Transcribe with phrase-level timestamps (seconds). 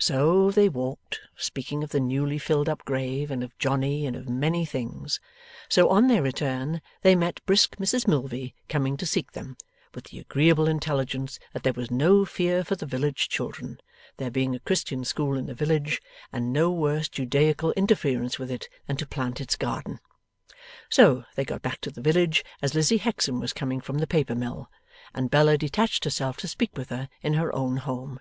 [0.00, 4.28] So, they walked, speaking of the newly filled up grave, and of Johnny, and of
[4.28, 5.20] many things.
[5.68, 9.56] So, on their return, they met brisk Mrs Milvey coming to seek them,
[9.94, 13.78] with the agreeable intelligence that there was no fear for the village children,
[14.16, 16.02] there being a Christian school in the village,
[16.32, 20.00] and no worse Judaical interference with it than to plant its garden.
[20.88, 24.34] So, they got back to the village as Lizzie Hexam was coming from the paper
[24.34, 24.68] mill,
[25.14, 28.18] and Bella detached herself to speak with her in her own home.